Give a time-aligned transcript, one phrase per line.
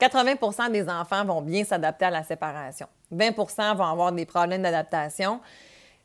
[0.00, 2.86] 80% des enfants vont bien s'adapter à la séparation.
[3.14, 5.40] 20% vont avoir des problèmes d'adaptation,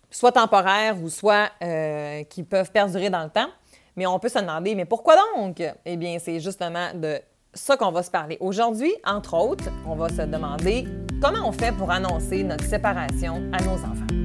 [0.10, 3.48] soit temporaires ou soit euh, qui peuvent perdurer dans le temps.
[3.96, 5.64] Mais on peut se demander, mais pourquoi donc?
[5.86, 7.20] Eh bien, c'est justement de
[7.54, 8.38] ça qu'on va se parler.
[8.42, 10.86] Aujourd'hui, entre autres, on va se demander
[11.22, 14.25] comment on fait pour annoncer notre séparation à nos enfants.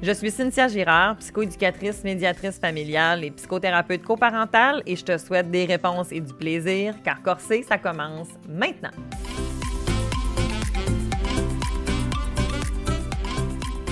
[0.00, 5.64] Je suis Cynthia Girard, psychoéducatrice, médiatrice familiale et psychothérapeute coparentale et je te souhaite des
[5.64, 8.92] réponses et du plaisir car Corsé, ça commence maintenant.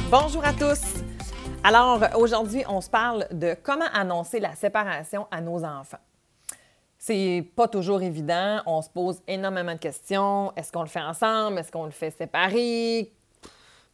[0.08, 1.02] Bonjour à tous.
[1.64, 5.98] Alors aujourd'hui, on se parle de comment annoncer la séparation à nos enfants.
[6.98, 10.52] C'est pas toujours évident, on se pose énormément de questions.
[10.54, 11.58] Est-ce qu'on le fait ensemble?
[11.58, 13.10] Est-ce qu'on le fait séparé?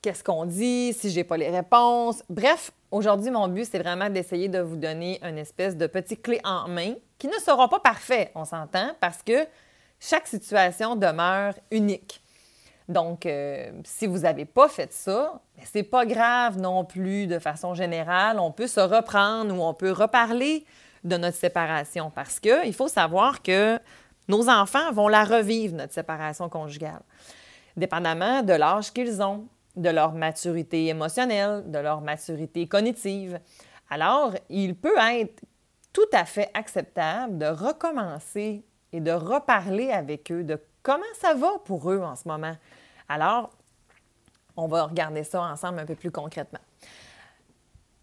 [0.02, 2.22] Qu'est-ce qu'on dit, si j'ai pas les réponses.
[2.28, 6.40] Bref, aujourd'hui, mon but, c'est vraiment d'essayer de vous donner une espèce de petit clé
[6.44, 9.46] en main qui ne sera pas parfait, on s'entend, parce que
[10.00, 12.20] chaque situation demeure unique.
[12.88, 17.38] Donc, euh, si vous n'avez pas fait ça, ben, c'est pas grave non plus de
[17.38, 18.40] façon générale.
[18.40, 20.66] On peut se reprendre ou on peut reparler
[21.04, 23.78] de notre séparation parce qu'il faut savoir que
[24.26, 27.02] nos enfants vont la revivre, notre séparation conjugale,
[27.76, 33.40] dépendamment de l'âge qu'ils ont de leur maturité émotionnelle, de leur maturité cognitive.
[33.90, 35.42] Alors, il peut être
[35.92, 41.58] tout à fait acceptable de recommencer et de reparler avec eux de comment ça va
[41.64, 42.56] pour eux en ce moment.
[43.08, 43.50] Alors,
[44.56, 46.60] on va regarder ça ensemble un peu plus concrètement.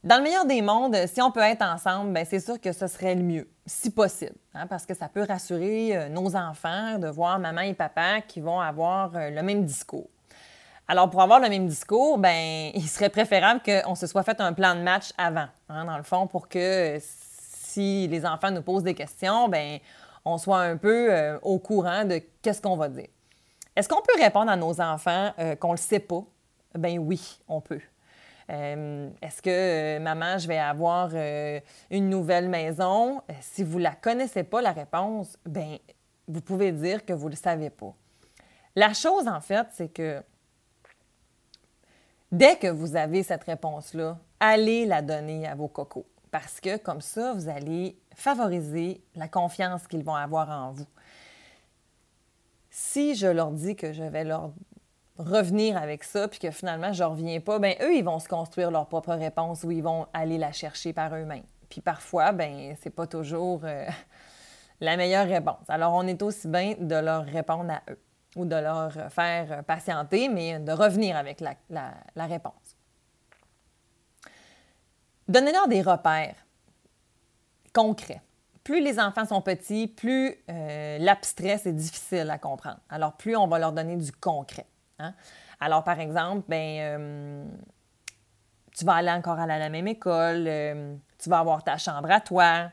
[0.03, 2.87] Dans le meilleur des mondes, si on peut être ensemble, ben, c'est sûr que ce
[2.87, 7.09] serait le mieux, si possible, hein, parce que ça peut rassurer euh, nos enfants de
[7.09, 10.09] voir maman et papa qui vont avoir euh, le même discours.
[10.91, 14.53] Alors, pour avoir le même discours, ben, il serait préférable qu'on se soit fait un
[14.53, 18.83] plan de match avant, hein, dans le fond, pour que si les enfants nous posent
[18.83, 19.77] des questions, ben,
[20.25, 23.07] on soit un peu euh, au courant de qu'est-ce qu'on va dire.
[23.75, 26.23] Est-ce qu'on peut répondre à nos enfants euh, qu'on ne le sait pas?
[26.73, 27.81] Ben oui, on peut.
[28.49, 31.11] Euh, est-ce que, maman, je vais avoir
[31.91, 33.21] une nouvelle maison?
[33.41, 35.77] Si vous ne la connaissez pas, la réponse, ben
[36.27, 37.93] vous pouvez dire que vous ne le savez pas.
[38.75, 40.23] La chose, en fait, c'est que
[42.31, 47.01] Dès que vous avez cette réponse-là, allez la donner à vos cocos parce que comme
[47.01, 50.85] ça, vous allez favoriser la confiance qu'ils vont avoir en vous.
[52.69, 54.51] Si je leur dis que je vais leur
[55.17, 58.27] revenir avec ça, puis que finalement, je ne reviens pas, bien, eux, ils vont se
[58.27, 61.43] construire leur propre réponse ou ils vont aller la chercher par eux-mêmes.
[61.67, 63.85] Puis parfois, ben c'est pas toujours euh,
[64.79, 65.67] la meilleure réponse.
[65.67, 67.99] Alors, on est aussi bien de leur répondre à eux
[68.35, 72.77] ou de leur faire patienter, mais de revenir avec la, réponse.
[75.27, 76.35] Donnez-leur des repères
[77.73, 78.21] concrets.
[78.63, 82.79] Plus les enfants sont petits, plus euh, l'abstrait, c'est difficile à comprendre.
[82.89, 84.65] Alors, plus on va leur donner du concret.
[84.99, 85.13] Hein.
[85.59, 87.45] Alors, par exemple, ben, euh,
[88.75, 92.21] tu vas aller encore à la, même école, euh, tu vas avoir ta chambre à
[92.21, 92.69] toi,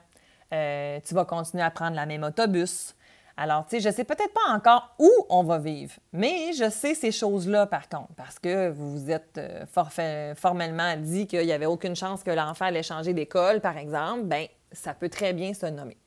[0.50, 2.95] tu vas continuer à prendre la même autobus,
[3.38, 6.94] alors, tu sais, je sais peut-être pas encore où on va vivre, mais je sais
[6.94, 11.66] ces choses-là par contre, parce que vous vous êtes euh, formellement dit qu'il n'y avait
[11.66, 14.22] aucune chance que l'enfant allait changer d'école, par exemple.
[14.24, 15.98] Bien, ça peut très bien se nommer.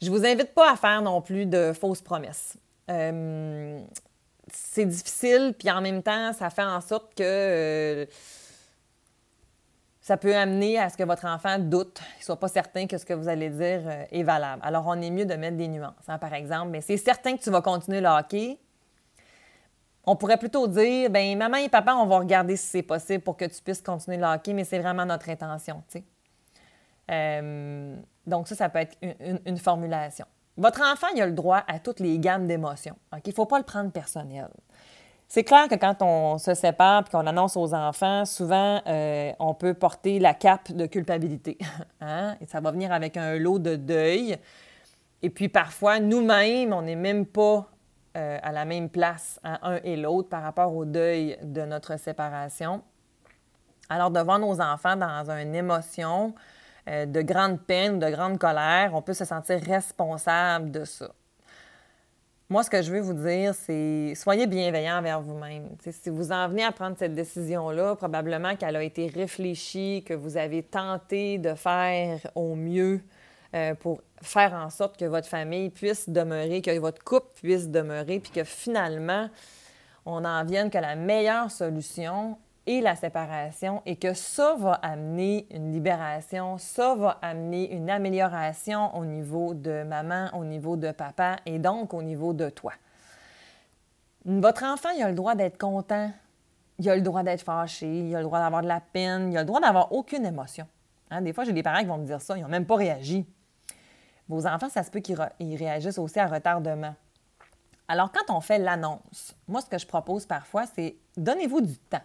[0.00, 2.56] Je vous invite pas à faire non plus de fausses promesses.
[2.88, 3.80] Euh,
[4.52, 8.06] c'est difficile, puis en même temps, ça fait en sorte que euh,
[10.08, 12.96] ça peut amener à ce que votre enfant doute, qu'il ne soit pas certain que
[12.96, 14.62] ce que vous allez dire euh, est valable.
[14.64, 15.92] Alors, on est mieux de mettre des nuances.
[16.08, 18.58] Hein, par exemple, mais c'est certain que tu vas continuer le hockey.
[20.04, 23.36] On pourrait plutôt dire, ben maman et papa, on va regarder si c'est possible pour
[23.36, 25.82] que tu puisses continuer le hockey, mais c'est vraiment notre intention.
[27.10, 27.96] Euh,
[28.26, 28.96] donc ça, ça peut être
[29.44, 30.24] une, formulation.
[30.56, 32.96] Votre enfant, il a le droit à toutes les gammes d'émotions.
[33.12, 34.48] Il ne faut pas le prendre personnel.
[35.30, 39.52] C'est clair que quand on se sépare et qu'on annonce aux enfants, souvent, euh, on
[39.52, 41.58] peut porter la cape de culpabilité.
[42.00, 42.36] Hein?
[42.40, 44.38] Et ça va venir avec un lot de deuil.
[45.20, 47.68] Et puis parfois, nous-mêmes, on n'est même pas
[48.16, 51.98] euh, à la même place, hein, un et l'autre, par rapport au deuil de notre
[51.98, 52.82] séparation.
[53.90, 56.34] Alors, devant nos enfants, dans une émotion
[56.88, 61.10] euh, de grande peine, de grande colère, on peut se sentir responsable de ça.
[62.50, 65.68] Moi, ce que je veux vous dire, c'est soyez bienveillant envers vous-même.
[65.90, 70.38] Si vous en venez à prendre cette décision-là, probablement qu'elle a été réfléchie, que vous
[70.38, 73.02] avez tenté de faire au mieux
[73.54, 78.18] euh, pour faire en sorte que votre famille puisse demeurer, que votre couple puisse demeurer,
[78.18, 79.28] puis que finalement,
[80.06, 85.46] on en vienne que la meilleure solution est la séparation et que ça va amener
[85.50, 91.36] une libération, ça va amener une amélioration au niveau de maman, au niveau de papa
[91.46, 92.72] et donc au niveau de toi.
[94.24, 96.10] Votre enfant, il a le droit d'être content,
[96.78, 99.36] il a le droit d'être fâché, il a le droit d'avoir de la peine, il
[99.38, 100.66] a le droit d'avoir aucune émotion.
[101.10, 102.76] Hein, des fois, j'ai des parents qui vont me dire ça, ils n'ont même pas
[102.76, 103.26] réagi.
[104.28, 105.16] Vos enfants, ça se peut qu'ils
[105.56, 106.94] réagissent aussi à retardement.
[107.88, 112.02] Alors, quand on fait l'annonce, moi, ce que je propose parfois, c'est donnez-vous du temps.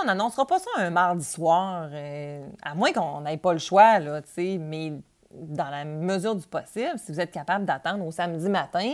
[0.00, 3.98] On n'annoncera pas ça un mardi soir, euh, à moins qu'on n'ait pas le choix,
[4.38, 4.92] mais
[5.30, 8.92] dans la mesure du possible, si vous êtes capable d'attendre au samedi matin,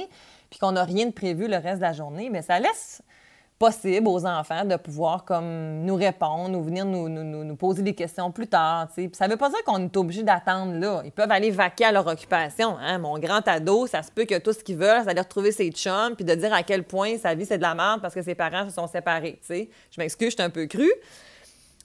[0.49, 3.03] puis qu'on n'a rien de prévu le reste de la journée, mais ça laisse
[3.61, 8.33] possible aux enfants de pouvoir comme nous répondre ou venir nous, nous, poser des questions
[8.33, 8.89] plus tard.
[8.97, 11.03] Puis ça ne veut pas dire qu'on est obligé d'attendre là.
[11.05, 12.79] Ils peuvent aller vaquer à leur occupation.
[12.79, 12.97] Hein.
[12.97, 15.71] Mon grand ado, ça se peut que tout ce qu'ils veulent, c'est aller retrouver ses
[15.73, 18.23] chums puis de dire à quel point sa vie c'est de la merde parce que
[18.23, 19.39] ses parents se sont séparés.
[19.47, 19.67] Je
[19.99, 20.91] m'excuse, je suis un peu cru.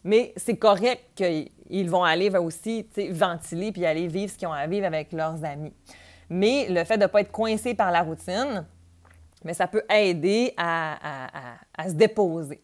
[0.06, 4.66] Mais c'est correct qu'ils vont aller aussi ventiler puis aller vivre ce qu'ils ont à
[4.66, 5.74] vivre avec leurs amis.
[6.30, 8.66] Mais le fait de ne pas être coincé par la routine,
[9.46, 10.98] mais ça peut aider à,
[11.88, 12.62] se déposer.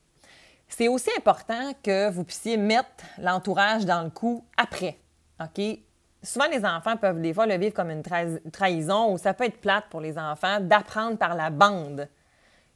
[0.68, 4.98] C'est aussi important que vous puissiez mettre l'entourage dans le coup après.
[5.39, 5.80] OK?
[6.24, 8.04] Souvent, les enfants peuvent des fois le vivre comme une
[8.51, 12.07] trahison ou ça peut être plate pour les enfants d'apprendre par la bande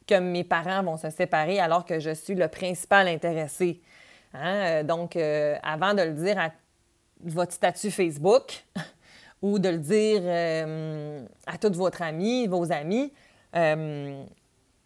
[0.07, 3.81] que mes parents vont se séparer alors que je suis le principal intéressé.
[4.33, 4.83] Hein?
[4.83, 6.49] Donc, euh, avant de le dire à
[7.23, 8.65] votre statut Facebook
[9.41, 13.11] ou de le dire euh, à tous votre amis, vos amis,
[13.55, 14.23] euh,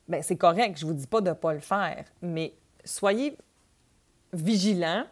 [0.08, 3.38] ben, c'est correct, je ne vous dis pas de ne pas le faire, mais soyez
[4.34, 5.06] vigilants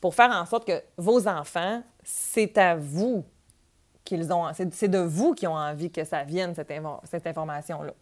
[0.00, 3.24] pour faire en sorte que vos enfants, c'est à vous
[4.04, 6.72] qu'ils ont, c'est de vous qui ont envie que ça vienne, cette,
[7.04, 7.92] cette information-là.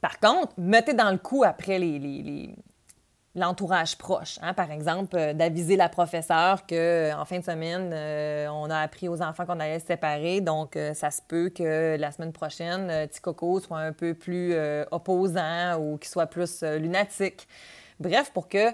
[0.00, 2.54] Par contre, mettez dans le coup après les,
[3.34, 4.38] l'entourage proche.
[4.42, 4.54] Hein?
[4.54, 9.08] Par exemple, euh, d'aviser la professeure qu'en euh, fin de semaine, euh, on a appris
[9.08, 10.40] aux enfants qu'on allait se séparer.
[10.40, 14.54] Donc, ça se peut que la semaine prochaine, petit coco soit un peu plus
[14.90, 17.46] opposant ou qu'il soit plus lunatique.
[18.00, 18.70] Bref, pour que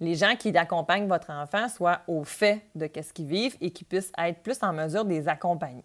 [0.00, 3.86] les gens qui accompagnent votre enfant soient au fait de ce qu'ils vivent et qu'ils
[3.86, 5.84] puissent être plus en mesure de les accompagner.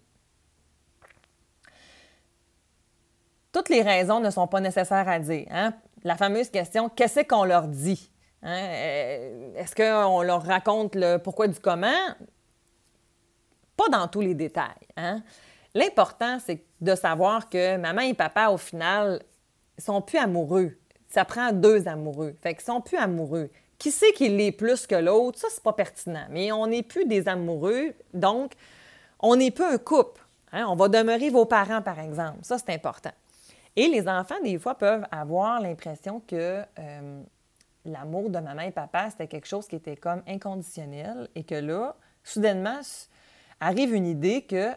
[3.52, 5.46] Toutes les raisons ne sont pas nécessaires à dire.
[5.50, 5.72] Hein?
[6.04, 8.10] La fameuse question, qu'est-ce qu'on leur dit?
[8.42, 8.60] Hein?
[8.62, 12.14] Euh, est-ce qu'on leur raconte le pourquoi du comment?
[13.76, 14.86] Pas dans tous les détails.
[14.96, 15.22] Hein?
[15.74, 19.22] L'important, c'est de savoir que maman et papa, au final,
[19.78, 20.76] sont plus amoureux.
[21.08, 22.34] Ça prend deux amoureux.
[22.42, 23.50] Fait qu'ils sont plus amoureux.
[23.78, 25.38] Qui sait qu'il l'est plus que l'autre?
[25.38, 26.26] Ça, c'est pas pertinent.
[26.30, 28.52] Mais on n'est plus des amoureux, donc
[29.20, 30.20] on n'est plus un couple.
[30.52, 30.66] Hein?
[30.68, 32.38] On va demeurer vos parents, par exemple.
[32.42, 33.12] Ça, c'est important.
[33.76, 37.22] Et les enfants, des fois, peuvent avoir l'impression que euh,
[37.88, 41.96] l'amour de maman et papa, c'était quelque chose qui était comme inconditionnel et que là,
[42.22, 42.80] soudainement,
[43.60, 44.70] arrive une idée que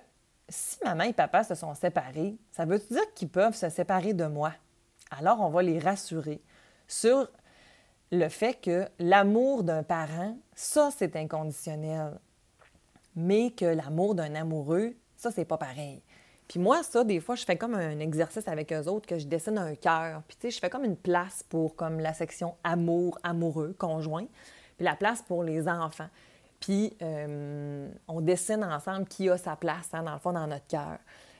[0.49, 4.25] si maman et papa se sont séparés, ça veut dire qu'ils peuvent se séparer de
[4.25, 4.53] moi?
[5.09, 6.41] Alors, on va les rassurer
[6.87, 7.29] sur
[8.11, 12.19] le fait que l'amour d'un parent, ça, c'est inconditionnel.
[13.15, 16.01] Mais que l'amour d'un amoureux, ça, c'est pas pareil.
[16.51, 19.25] Puis moi, ça, des fois, je fais comme un exercice avec eux autres que je
[19.25, 20.21] dessine un cœur.
[20.27, 24.25] Puis tu sais, je fais comme une place pour comme la section amour, amoureux, conjoint,
[24.75, 26.09] puis la place pour les enfants.
[26.59, 30.67] Puis euh, on dessine ensemble qui a sa place, hein, dans le fond, dans notre
[30.67, 30.97] cœur.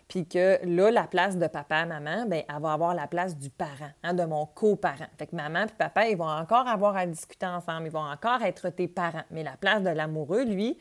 [0.08, 3.50] Puis que là, la place de papa, maman, bien, elle va avoir la place du
[3.50, 5.10] parent, hein, de mon coparent.
[5.18, 8.44] Fait que maman et papa, ils vont encore avoir à discuter ensemble, ils vont encore
[8.44, 9.25] être tes parents.
[9.30, 10.77] Mais la place de l'amoureux, lui,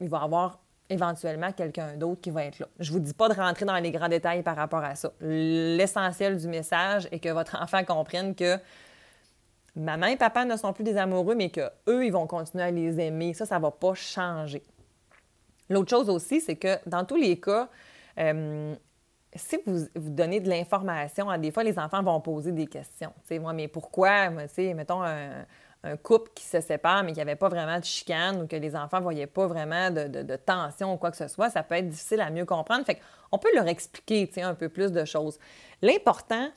[0.00, 0.58] il va avoir
[0.92, 2.66] éventuellement quelqu'un d'autre qui va être là.
[2.78, 5.12] Je ne vous dis pas de rentrer dans les grands détails par rapport à ça.
[5.20, 8.58] L'essentiel du message est que votre enfant comprenne que
[9.74, 13.00] maman et papa ne sont plus des amoureux, mais qu'eux, ils vont continuer à les
[13.00, 13.34] aimer.
[13.34, 14.62] Ça, ça ne va pas changer.
[15.68, 17.68] L'autre chose aussi, c'est que dans tous les cas,
[18.18, 18.74] euh,
[19.34, 23.12] si vous, vous, donnez de l'information, des fois, les enfants vont poser des questions.
[23.22, 25.46] Tu sais, moi, mais pourquoi, tu sais, mettons, un,
[25.84, 28.56] un couple qui se sépare, mais qu'il n'y avait pas vraiment de chicane ou que
[28.56, 31.74] les enfants ne voyaient pas vraiment de, tension ou quoi que ce soit, ça peut
[31.74, 32.84] être difficile à mieux comprendre.
[32.84, 33.00] Fait
[33.32, 35.38] on peut leur expliquer un peu plus de choses.
[35.80, 36.48] L'important,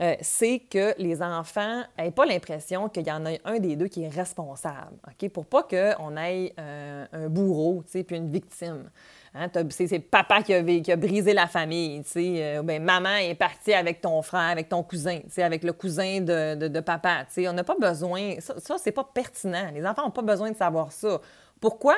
[0.00, 3.88] euh, c'est que les enfants n'aient pas l'impression qu'il y en a un des deux
[3.88, 5.30] qui est responsable, OK?
[5.30, 8.88] Pour pas qu'on ait euh, un bourreau, tu sais, puis une victime.
[9.34, 9.48] Hein?
[9.68, 12.60] C'est papa qui a, qui a, brisé la famille, tu sais.
[12.64, 16.20] Ben, maman est partie avec ton frère, avec ton cousin, tu sais, avec le cousin
[16.20, 17.48] de, de, papa, tu sais.
[17.48, 18.40] On n'a pas besoin...
[18.40, 19.70] Ça, ça c'est pas pertinent.
[19.74, 21.20] Les enfants n'ont pas besoin de savoir ça.
[21.60, 21.96] Pourquoi?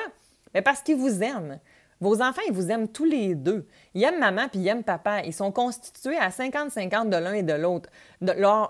[0.53, 1.57] Ben, parce qu'ils vous aiment.
[2.03, 3.65] Vos enfants, ils vous aiment tous les deux.
[3.93, 5.21] Ils aiment maman puis ils aiment papa.
[5.21, 7.89] Ils sont constitués à 50-50 de l'un et de l'autre.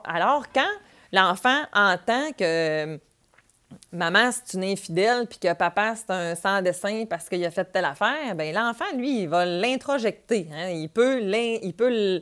[0.05, 0.61] Alors, quand
[1.11, 2.99] l'enfant entend que
[3.91, 7.85] maman, c'est une infidèle puis que papa, c'est un sans-dessin parce qu'il a fait telle
[7.85, 10.47] affaire, bien, l'enfant, lui, il va l'introjecter.
[10.53, 10.69] Hein.
[10.69, 12.21] Il, peut il, peut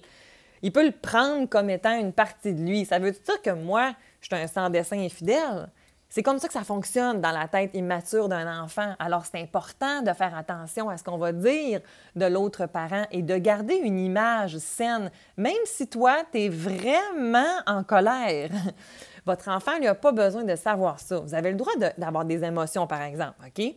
[0.61, 2.85] il peut le prendre comme étant une partie de lui.
[2.85, 3.91] Ça veut dire que moi,
[4.21, 5.67] je suis un sans-dessin infidèle?
[6.11, 8.95] C'est comme ça que ça fonctionne dans la tête immature d'un enfant.
[8.99, 11.79] Alors, c'est important de faire attention à ce qu'on va dire
[12.17, 17.55] de l'autre parent et de garder une image saine, même si toi, tu es vraiment
[17.65, 18.49] en colère.
[19.25, 21.19] Votre enfant, n'a pas besoin de savoir ça.
[21.19, 23.73] Vous avez le droit d'avoir des émotions, par exemple, OK?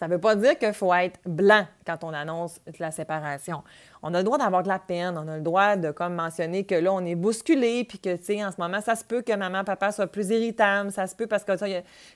[0.00, 3.62] Ça ne veut pas dire qu'il faut être blanc quand on annonce la séparation.
[4.02, 6.64] On a le droit d'avoir de la peine, on a le droit de comme mentionner
[6.64, 9.20] que là, on est bousculé, puis que, tu sais, en ce moment, ça se peut
[9.20, 11.66] que maman, papa soient plus irritables, ça se peut parce que ça,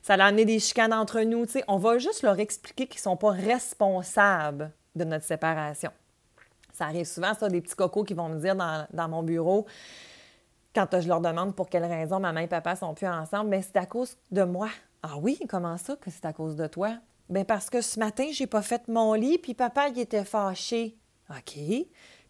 [0.01, 1.63] ça a amené des chicanes entre nous, tu sais.
[1.67, 5.91] On va juste leur expliquer qu'ils ne sont pas responsables de notre séparation.
[6.73, 9.67] Ça arrive souvent, ça, des petits cocos qui vont me dire dans, mon bureau,
[10.73, 13.77] quand je leur demande pour quelle raison maman et papa sont plus ensemble, bien, c'est
[13.77, 14.69] à cause de moi.
[15.03, 16.97] Ah oui, comment ça que c'est à cause de toi?
[17.29, 20.95] Bien, parce que ce matin, j'ai pas fait mon lit, puis papa, il était fâché.
[21.29, 21.57] OK.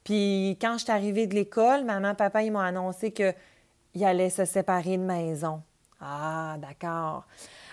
[0.04, 4.46] Puis quand je suis arrivée de l'école, maman, papa, ils m'ont annoncé qu'ils allaient se
[4.46, 5.62] séparer de maison.
[6.00, 7.26] Ah, d'accord.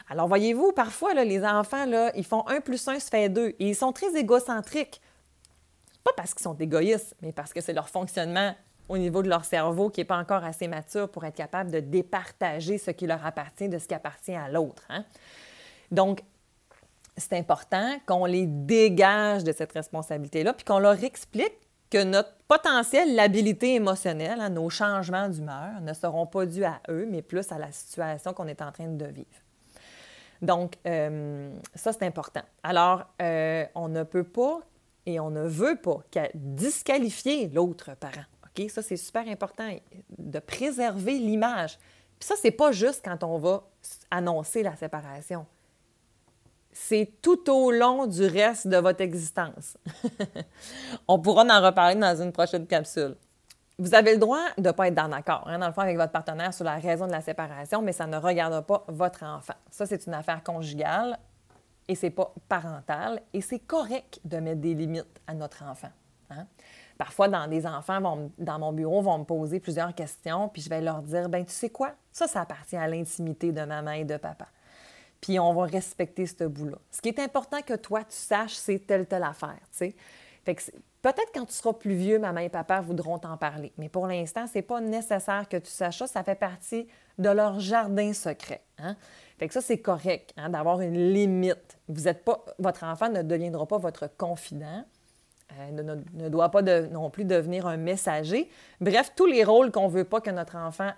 [0.09, 3.49] Alors, voyez-vous, parfois, là, les enfants, là, ils font un plus un, se fait deux.
[3.59, 5.00] Et ils sont très égocentriques.
[6.02, 8.55] Pas parce qu'ils sont égoïstes, mais parce que c'est leur fonctionnement
[8.88, 11.81] au niveau de leur cerveau qui n'est pas encore assez mature pour être capable de
[11.81, 14.83] départager ce qui leur appartient de ce qui appartient à l'autre.
[14.88, 15.05] Hein.
[15.91, 16.23] Donc,
[17.16, 21.54] c'est important qu'on les dégage de cette responsabilité-là, puis qu'on leur explique
[21.90, 27.07] que notre potentiel l'habilité émotionnelle, hein, nos changements d'humeur, ne seront pas dus à eux,
[27.09, 29.26] mais plus à la situation qu'on est en train de vivre.
[30.40, 32.42] Donc, euh, ça, c'est important.
[32.62, 34.61] Alors, euh, on ne peut pas
[35.04, 35.99] et on ne veut pas
[36.35, 38.25] disqualifier l'autre parent.
[38.45, 38.71] OK?
[38.71, 39.69] Ça, c'est super important
[40.19, 41.78] de préserver l'image.
[42.19, 43.64] Puis ça, c'est pas juste quand on va
[44.11, 45.47] annoncer la séparation
[46.73, 49.76] c'est tout au long du reste de votre existence.
[51.09, 53.17] On pourra en reparler dans une prochaine capsule.
[53.79, 55.97] Vous avez le droit de ne pas être dans accord, hein, dans le fond, avec
[55.97, 59.55] votre partenaire sur la raison de la séparation, mais ça ne regarde pas votre enfant.
[59.71, 61.19] Ça, c'est une affaire conjugale
[61.88, 65.91] et c'est pas parental et c'est correct de mettre des limites à notre enfant.
[66.31, 66.47] Hein.
[66.97, 70.71] Parfois, dans des enfants, vont, dans mon bureau, vont me poser plusieurs questions, puis je
[70.71, 74.05] vais leur dire, ben tu sais quoi, ça, ça appartient à l'intimité de maman et
[74.05, 74.47] de papa
[75.23, 76.79] puis on va respecter ce bout-là.
[76.91, 79.97] Ce qui est important que toi, tu saches, c'est telle, telle affaire, tu sais.
[80.45, 80.62] Fait que
[81.00, 83.73] peut-être quand tu seras plus vieux, maman et papa voudront t'en parler.
[83.79, 86.07] Mais pour l'instant, c'est pas nécessaire que tu saches ça.
[86.09, 86.88] Ça fait partie
[87.19, 88.62] de leur jardin secret.
[88.79, 88.97] Hein?
[89.38, 91.79] Fait que ça, c'est correct hein, d'avoir une limite.
[91.87, 94.85] Vous êtes pas, votre enfant ne deviendra pas votre confident.
[95.52, 95.83] Euh, ne,
[96.14, 98.50] ne, doit pas non plus devenir un messager.
[98.81, 100.91] Bref, tous les rôles qu'on ne veut pas que notre enfant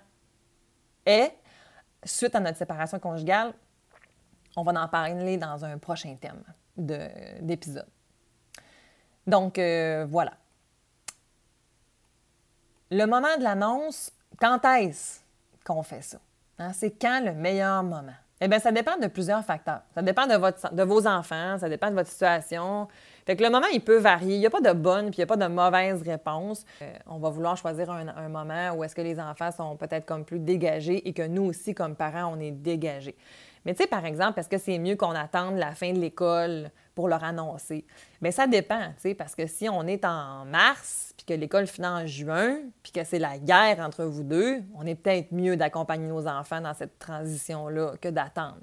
[1.05, 1.31] ait
[2.03, 3.53] suite à notre séparation conjugale,
[4.55, 6.41] on va en parler dans un prochain thème
[6.77, 7.87] d'épisode.
[9.27, 10.33] Donc, euh, voilà.
[12.91, 15.21] Le moment de l'annonce, quand est-ce
[15.65, 16.19] qu'on fait ça?
[16.59, 16.71] Hein?
[16.73, 18.13] C'est quand le meilleur moment?
[18.41, 19.81] Eh bien, ça dépend de plusieurs facteurs.
[19.95, 22.87] Ça dépend de, vos enfants, ça dépend de votre situation.
[23.25, 24.35] Fait que le moment, il peut varier.
[24.35, 26.65] Il n'y a pas de bonne puis il n'y a pas de mauvaise réponse.
[26.81, 30.05] Euh, on va vouloir choisir un, un moment où est-ce que les enfants sont peut-être
[30.05, 33.15] comme plus dégagés et que nous aussi, comme parents, on est dégagés.
[33.65, 36.69] Mais tu sais, par exemple, est-ce que c'est mieux qu'on attende la fin de l'école
[36.93, 37.85] pour leur annoncer?
[38.21, 41.65] Bien, ça dépend, tu sais, parce que si on est en mars, puis que l'école
[41.65, 45.57] finit en juin, puis que c'est la guerre entre vous deux, on est peut-être mieux
[45.57, 48.61] d'accompagner nos enfants dans cette transition-là que d'attendre.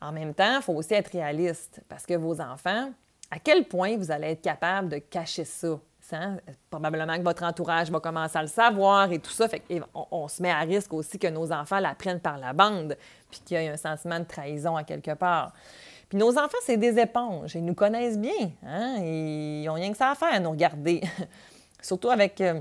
[0.00, 2.90] En même temps, il faut aussi être réaliste, parce que vos enfants,
[3.30, 5.78] à quel point vous allez être capable de cacher ça?
[6.12, 6.38] Hein?
[6.70, 9.48] Probablement que votre entourage va commencer à le savoir et tout ça.
[9.48, 9.62] Fait
[9.94, 12.96] on, se met à risque aussi que nos enfants l'apprennent par la bande
[13.30, 15.52] puis qu'il y ait un sentiment de trahison à quelque part.
[16.08, 17.54] Puis nos enfants, c'est des éponges.
[17.54, 18.50] Ils nous connaissent bien.
[18.64, 18.98] Hein?
[19.00, 21.02] Ils n'ont rien que ça à faire, à nous regarder.
[21.82, 22.60] Surtout avec euh,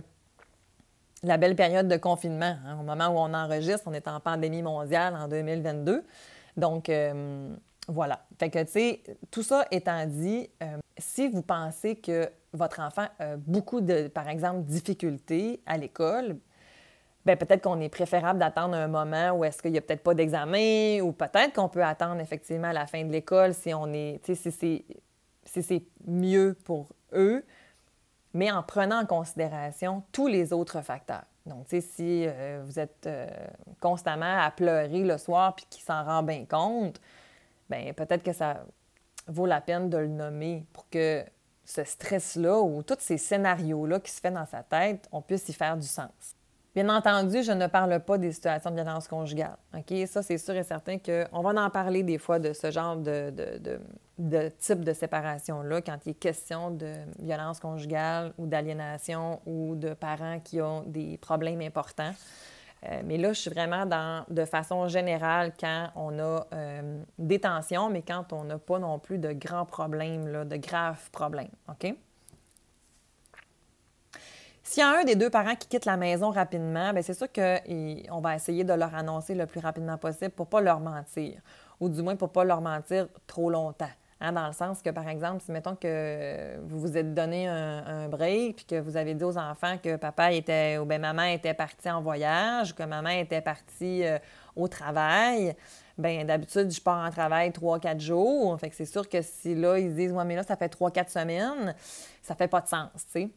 [1.23, 2.57] la belle période de confinement.
[2.65, 2.77] Hein?
[2.79, 6.03] Au moment où on enregistre, on est en pandémie mondiale en 2022.
[6.57, 7.55] Donc, euh,
[7.87, 8.25] voilà.
[8.39, 13.07] Fait que, tu sais, tout ça étant dit, euh, si vous pensez que votre enfant
[13.19, 16.37] a beaucoup de, par exemple, difficultés à l'école,
[17.25, 20.13] ben peut-être qu'on est préférable d'attendre un moment où est-ce qu'il n'y a peut-être pas
[20.13, 24.35] d'examen ou peut-être qu'on peut attendre effectivement la fin de l'école si on est, si
[24.35, 24.85] c'est,
[25.43, 27.43] si c'est mieux pour eux,
[28.33, 31.23] mais en prenant en considération tous les autres facteurs.
[31.45, 33.27] Donc, tu sais, si euh, vous êtes euh,
[33.79, 36.99] constamment à pleurer le soir puis qu'il s'en rend bien compte,
[37.69, 38.65] bien peut-être que ça
[39.27, 41.23] vaut la peine de le nommer pour que
[41.63, 45.53] ce stress-là ou tous ces scénarios-là qui se fait dans sa tête, on puisse y
[45.53, 46.35] faire du sens.
[46.75, 49.55] Bien entendu, je ne parle pas des situations de violence conjugale.
[49.73, 49.93] OK?
[50.07, 53.33] Ça, c'est sûr et certain qu'on va en parler des fois de ce genre de,
[54.17, 59.93] de, type de séparation-là, quand il est question de violence conjugale ou d'aliénation ou de
[59.93, 62.11] parents qui ont des problèmes importants.
[62.91, 67.39] Euh, mais là, je suis vraiment dans, de façon générale, quand on a euh, des
[67.39, 71.49] tensions, mais quand on n'a pas non plus de grands problèmes, de graves problèmes.
[71.69, 71.95] OK?
[74.63, 77.31] S'il y a un des deux parents qui quitte la maison rapidement, bien, c'est sûr
[77.31, 81.39] qu'on va essayer de leur annoncer le plus rapidement possible pour ne pas leur mentir,
[81.79, 83.91] ou du moins pour ne pas leur mentir trop longtemps.
[84.21, 88.07] Hein, dans le sens que, par exemple, si mettons que vous vous êtes donné un,
[88.07, 91.53] break, puis que vous avez dit aux enfants que papa était, ou bien maman était
[91.53, 94.17] partie en voyage, que maman était partie euh,
[94.55, 95.53] au travail,
[95.97, 98.57] bien d'habitude, je pars en travail trois, quatre jours.
[98.57, 100.91] Fait que c'est sûr que si là, ils disent, ouais, mais là, ça fait trois,
[100.91, 101.75] quatre semaines,
[102.21, 103.29] ça fait pas de sens, tu sais.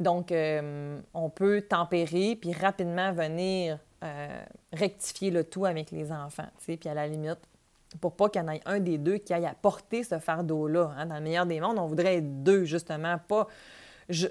[0.00, 6.48] Donc, euh, on peut tempérer puis rapidement venir euh, rectifier le tout avec les enfants,
[6.58, 7.38] tu sais, puis à la limite,
[8.00, 10.92] pour pas qu'il y en ait un des deux qui aille à porter ce fardeau-là.
[10.96, 11.06] Hein.
[11.06, 13.46] Dans le meilleur des mondes, on voudrait être deux, justement, pas,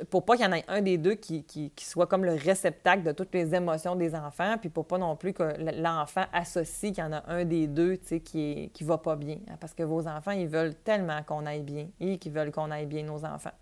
[0.09, 3.03] pour pas qu'il y en ait un des deux qui, qui, soit comme le réceptacle
[3.03, 7.03] de toutes les émotions des enfants, puis pour pas non plus que l'enfant associe qu'il
[7.03, 9.37] y en a un des deux qui ne qui va pas bien.
[9.49, 9.55] Hein.
[9.59, 12.85] Parce que vos enfants, ils veulent tellement qu'on aille bien et qu'ils veulent qu'on aille
[12.85, 13.53] bien, nos enfants.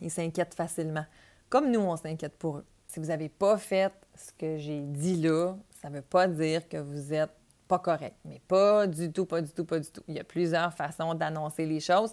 [0.00, 1.04] Ils s'inquiètent facilement.
[1.48, 2.64] Comme nous, on s'inquiète pour eux.
[2.86, 6.68] Si vous n'avez pas fait ce que j'ai dit là, ça ne veut pas dire
[6.68, 7.30] que vous êtes
[7.72, 8.16] pas correct.
[8.26, 10.02] Mais pas du tout, pas du tout, pas du tout.
[10.06, 12.12] Il y a plusieurs façons d'annoncer les choses.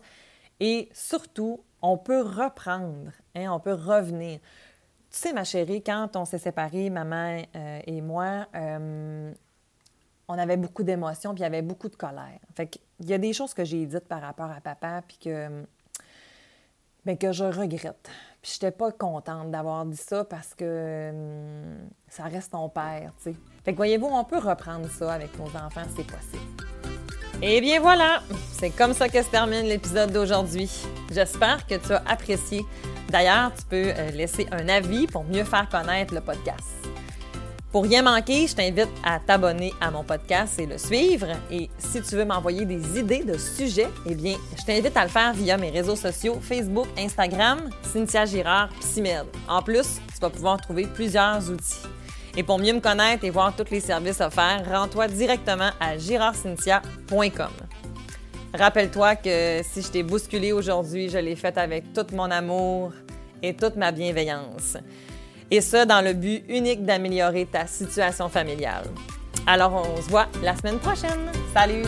[0.62, 4.40] Et surtout, on peut reprendre, hein, on peut revenir.
[4.40, 9.34] Tu sais, ma chérie, quand on s'est séparés, maman euh, et moi, euh,
[10.30, 12.40] on avait beaucoup d'émotions, puis il y avait beaucoup de colère.
[12.56, 15.66] Fait qu'il y a des choses que j'ai dites par rapport à papa, puis que
[17.06, 18.10] mais que je regrette.
[18.42, 23.32] Puis j'étais pas contente d'avoir dit ça parce que hum, ça reste ton père, tu
[23.32, 23.36] sais.
[23.66, 26.70] Fait que voyez-vous, on peut reprendre ça avec nos enfants, c'est possible.
[27.42, 28.22] Et bien voilà,
[28.52, 30.70] c'est comme ça que se termine l'épisode d'aujourd'hui.
[31.12, 32.66] J'espère que tu as apprécié.
[33.10, 36.79] D'ailleurs, tu peux euh, laisser un avis pour mieux faire connaître le podcast.
[37.72, 41.28] Pour rien manquer, je t'invite à t'abonner à mon podcast et le suivre.
[41.52, 45.10] Et si tu veux m'envoyer des idées de sujets, eh bien, je t'invite à le
[45.10, 49.26] faire via mes réseaux sociaux Facebook, Instagram, Cynthia Girard, Psymed.
[49.48, 51.86] En plus, tu vas pouvoir trouver plusieurs outils.
[52.36, 57.52] Et pour mieux me connaître et voir tous les services offerts, rends-toi directement à girardcynthia.com.
[58.52, 62.94] Rappelle-toi que si je t'ai bousculé aujourd'hui, je l'ai fait avec tout mon amour
[63.44, 64.76] et toute ma bienveillance
[65.52, 68.86] et ce, dans le but unique d'améliorer ta situation familiale.
[69.48, 71.32] Alors, on se voit la semaine prochaine.
[71.54, 71.86] Salut!